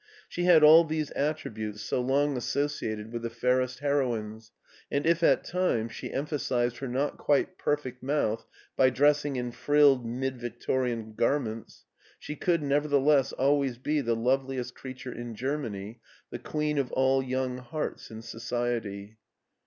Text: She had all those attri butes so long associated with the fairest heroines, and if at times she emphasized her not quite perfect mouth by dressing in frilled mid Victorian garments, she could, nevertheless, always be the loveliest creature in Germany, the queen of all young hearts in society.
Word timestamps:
She 0.27 0.45
had 0.45 0.63
all 0.63 0.83
those 0.83 1.11
attri 1.11 1.53
butes 1.53 1.79
so 1.81 2.01
long 2.01 2.35
associated 2.35 3.13
with 3.13 3.21
the 3.21 3.29
fairest 3.29 3.81
heroines, 3.81 4.51
and 4.89 5.05
if 5.05 5.21
at 5.21 5.43
times 5.43 5.91
she 5.93 6.11
emphasized 6.11 6.77
her 6.77 6.87
not 6.87 7.19
quite 7.19 7.59
perfect 7.59 8.01
mouth 8.01 8.43
by 8.75 8.89
dressing 8.89 9.35
in 9.35 9.51
frilled 9.51 10.03
mid 10.03 10.39
Victorian 10.41 11.13
garments, 11.13 11.85
she 12.17 12.35
could, 12.35 12.63
nevertheless, 12.63 13.31
always 13.31 13.77
be 13.77 14.01
the 14.01 14.15
loveliest 14.15 14.73
creature 14.73 15.13
in 15.13 15.35
Germany, 15.35 16.01
the 16.31 16.39
queen 16.39 16.79
of 16.79 16.91
all 16.93 17.21
young 17.21 17.59
hearts 17.59 18.09
in 18.09 18.23
society. 18.23 19.19